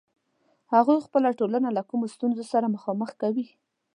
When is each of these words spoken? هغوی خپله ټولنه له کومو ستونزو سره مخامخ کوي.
هغوی 0.73 1.03
خپله 1.07 1.29
ټولنه 1.39 1.69
له 1.77 1.81
کومو 1.89 2.05
ستونزو 2.15 2.43
سره 2.51 2.73
مخامخ 2.75 3.09
کوي. 3.21 3.47